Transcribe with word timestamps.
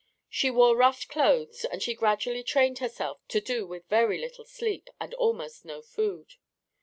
She 0.31 0.49
wore 0.49 0.75
rough 0.75 1.07
clothes 1.07 1.63
and 1.63 1.79
she 1.83 1.93
gradually 1.93 2.41
trained 2.41 2.79
herself 2.79 3.19
to 3.27 3.39
do 3.39 3.67
with 3.67 3.87
very 3.87 4.17
little 4.17 4.45
sleep 4.45 4.89
and 4.99 5.13
almost 5.13 5.63
no 5.63 5.83
food. 5.83 6.37